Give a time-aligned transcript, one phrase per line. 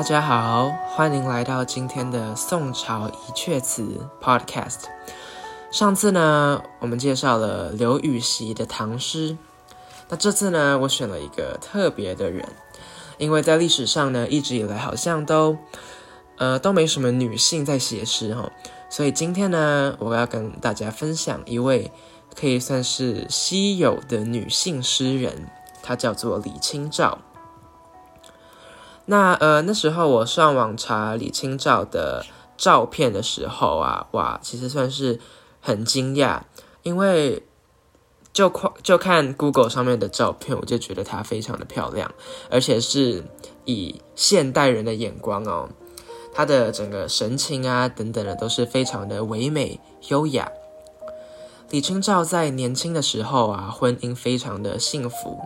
[0.00, 4.84] 大家好，欢迎来到今天的宋朝一阙词 Podcast。
[5.70, 9.36] 上次呢，我们介绍了刘禹锡的唐诗，
[10.08, 12.48] 那这次呢，我选了一个特别的人，
[13.18, 15.58] 因为在历史上呢，一直以来好像都
[16.38, 18.50] 呃都没什么女性在写诗哈，
[18.88, 21.92] 所以今天呢，我要跟大家分享一位
[22.34, 25.50] 可以算是稀有的女性诗人，
[25.82, 27.18] 她叫做李清照。
[29.06, 32.24] 那呃，那时候我上网查李清照的
[32.56, 35.18] 照片的时候啊，哇，其实算是
[35.60, 36.42] 很惊讶，
[36.82, 37.42] 因为
[38.32, 42.12] 就看就看 Google 上面的照片，我就觉得她非常的漂亮，
[42.50, 43.24] 而且是
[43.64, 45.68] 以现代人的眼光哦，
[46.32, 50.50] 她的整个神情啊等等的都是非常的唯美优雅。
[51.70, 55.38] 李清照在年轻的时候啊，婚姻非常的幸福。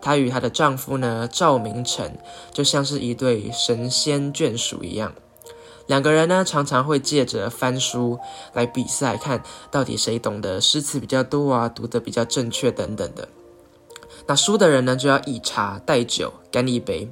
[0.00, 2.16] 她与她的丈夫呢，赵明诚，
[2.52, 5.12] 就像是一对神仙眷属一样。
[5.86, 8.18] 两个人呢，常常会借着翻书
[8.52, 13.28] 来比赛，看到底谁懂得诗词比较多啊，读得比较正确等等的。
[14.26, 17.08] 那输的人呢，就要以茶代酒干一杯。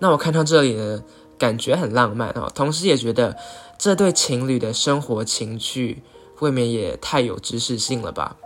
[0.00, 1.04] 那我看到这里呢，
[1.38, 3.36] 感觉很浪漫哦，同时也觉得
[3.78, 6.02] 这对情侣的生活情趣。
[6.40, 8.36] 未免也太有知识性了吧？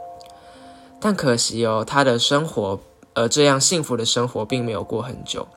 [1.01, 2.81] 但可惜哦，她的生活，
[3.15, 5.49] 呃，这样幸福的生活并没有过很久，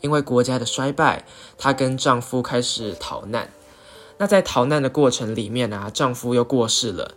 [0.00, 1.24] 因为国家的衰败，
[1.56, 3.50] 她跟丈夫开始逃难。
[4.18, 7.14] 那在逃难的过程里面啊，丈夫又过世了，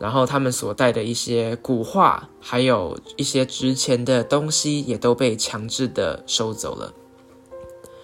[0.00, 6.92] 然后他们所带的一些古画，还有一些值钱的东西，也都被强制的收走了。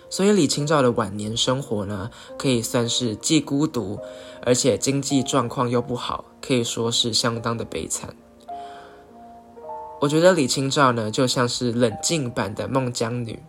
[0.09, 3.99] 所以李清照的晚年生活呢，可以算是既孤独，
[4.43, 8.15] 而且经济状况又不好，可以说是相当的悲惨。
[10.01, 13.43] 我觉得李清照呢，就像是冷静版的孟姜女，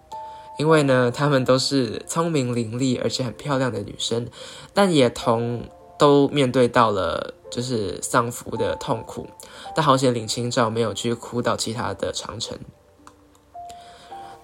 [0.57, 4.27] 因为呢，她们都是聪明伶俐而且很漂亮的女生，
[4.73, 5.67] 但也同
[5.99, 9.27] 都面对到了就是丧夫的痛苦。
[9.75, 12.57] 但好险李清照没有去哭到其他的长城。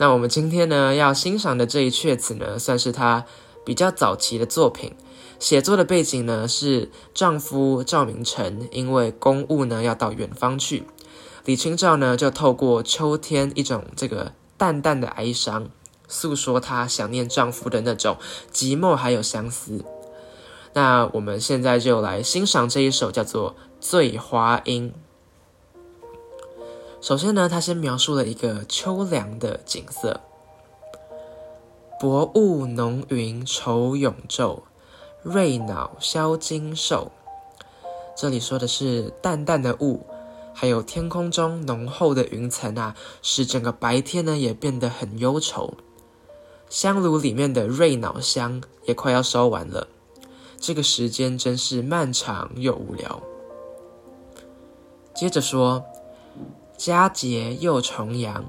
[0.02, 3.24] 那我们今天呢要欣赏的这一阙词呢，算是她
[3.64, 4.96] 比较早期的作品。
[5.38, 10.86] 写作的背景呢是丈夫赵明诚因为公务呢要到远方去，
[11.46, 15.70] 李清照呢就透过秋天一种这个淡淡的哀伤，
[16.08, 18.18] 诉说她想念丈夫的那种
[18.52, 19.86] 寂寞还有相思。
[20.74, 24.90] 那我们现在就来欣赏这一首叫做《醉花阴》。
[27.02, 30.22] 首先呢，他先描述了一个秋凉的景色。
[32.00, 34.62] 薄雾浓云愁永昼，
[35.24, 37.12] 瑞脑消金兽。
[38.16, 40.06] 这里说的是淡淡的雾，
[40.54, 45.74] 还有天空中浓厚的云层啊，使整个白天呢也变得很忧愁。
[46.70, 49.88] 香炉里面的瑞脑香也快要烧完了，
[50.60, 53.24] 这个时间真是漫长又无聊。
[55.16, 55.84] 接着说。
[56.84, 58.44] 佳节又重阳，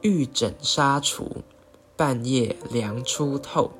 [0.00, 1.38] 玉枕纱厨，
[1.96, 3.72] 半夜凉初透。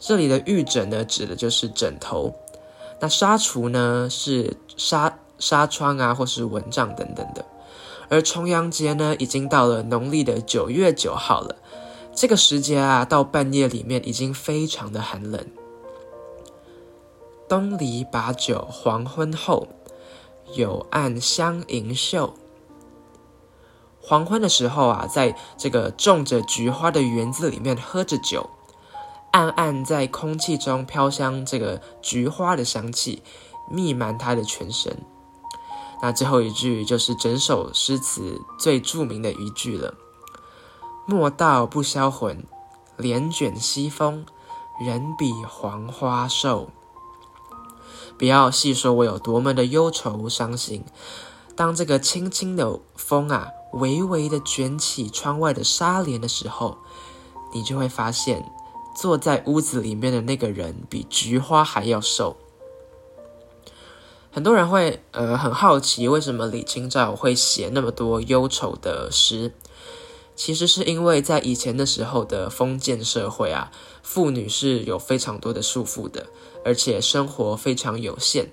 [0.00, 2.32] 这里的玉枕呢，指的就是枕头；
[2.98, 7.46] 那纱厨呢，是纱纱窗啊，或是蚊帐等等的。
[8.08, 11.54] 而重阳节呢，已经到了农历的九月九号了。
[12.12, 15.46] 这个时节啊，到半夜里面已经非常的寒冷。
[17.48, 19.68] 东篱把酒黄昏后，
[20.54, 22.34] 有暗香盈袖。
[24.08, 28.48] 黄昏的时候啊，在这个种着菊花的园子里面喝着酒，
[29.32, 33.22] 暗暗在空气中飘香这个菊花的香气，
[33.70, 34.96] 弥漫他的全身。
[36.00, 39.92] 那最后一句就是整首诗词最著名的一句了
[41.06, 42.46] ：“莫道不销魂，
[42.96, 44.24] 帘卷西风，
[44.80, 46.70] 人比黄花瘦。”
[48.16, 50.86] 不要细说我有多么的忧愁伤心，
[51.54, 53.48] 当这个轻轻的风啊。
[53.72, 56.78] 微微的卷起窗外的纱帘的时候，
[57.52, 58.50] 你就会发现，
[58.96, 62.36] 坐在屋子里面的那个人比菊花还要瘦。
[64.30, 69.52] 很多人会呃很好奇，为什么李清照会写那么多忧愁的诗？
[70.36, 73.72] 其实是因为在以前的时候的封建社会啊，
[74.02, 76.28] 妇女是有非常多的束缚的，
[76.64, 78.52] 而且生活非常有限，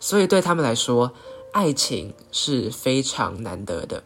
[0.00, 1.12] 所以对他们来说，
[1.52, 4.02] 爱情是非常难得的。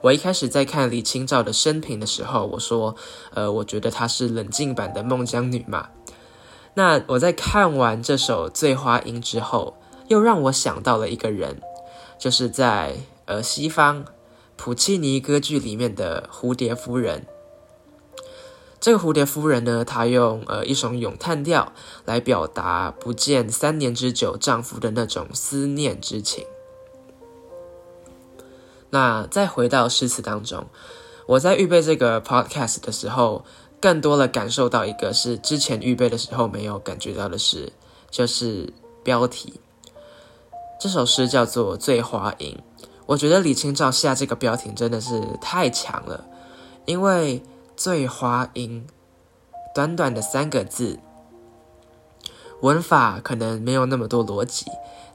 [0.00, 2.94] 我一开始在看李清照的生平的时候，我说，
[3.34, 5.88] 呃，我觉得她是冷静版的孟姜女嘛。
[6.74, 11.60] 那我在看完这首《醉花阴》之后，又让我想到了一个人，
[12.18, 14.04] 就是在呃西方
[14.54, 17.26] 普契尼歌剧里面的蝴蝶夫人。
[18.78, 21.72] 这个蝴蝶夫人呢，她用呃一首咏叹调
[22.04, 26.46] 来表达不见三年之久丈夫的那种思念之情。
[28.90, 30.66] 那再回到诗词当中，
[31.26, 33.44] 我在预备这个 podcast 的时候，
[33.80, 37.72] 更多的感受到一个是之前预备的时候没有感觉到的事，
[38.10, 38.72] 就是
[39.04, 39.60] 标题。
[40.80, 42.56] 这首诗叫做《醉花吟》，
[43.06, 46.24] 我觉得李清照下这个标题真的是太强了，
[46.86, 47.42] 因为
[47.76, 48.86] “醉花吟”
[49.74, 50.98] 短短的三个字，
[52.60, 54.66] 文法可能没有那么多逻辑。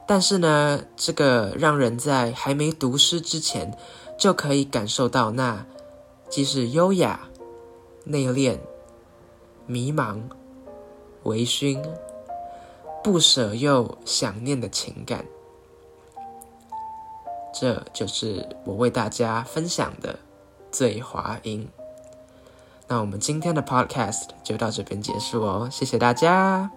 [0.06, 3.76] 但是呢，这个让人在还没读诗之前，
[4.18, 5.64] 就可以感受到那
[6.28, 7.20] 既是优雅、
[8.04, 8.58] 内敛、
[9.66, 10.20] 迷茫、
[11.22, 11.82] 微醺、
[13.02, 15.24] 不舍又想念的情感。
[17.54, 20.12] 这就是我为大家分享的
[20.70, 21.66] 《醉华音》。
[22.88, 26.70] 那我们今天的 Podcast 就到这边结束哦，谢谢大家。